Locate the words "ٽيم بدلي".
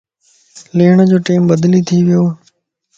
1.27-1.81